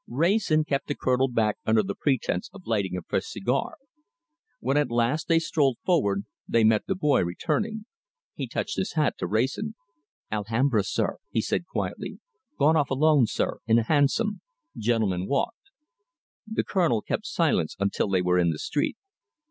[0.07, 3.77] Wrayson kept the Colonel back under the pretence of lighting a fresh cigar.
[4.59, 7.85] When at last they strolled forward, they met the boy returning.
[8.33, 9.75] He touched his hat to Wrayson.
[10.31, 12.19] "Alhambra, sir!" he said, quietly.
[12.57, 14.41] "Gone off alone, sir, in a hansom.
[14.75, 15.69] Gentleman walked."
[16.47, 18.97] The Colonel kept silence until they were in the street.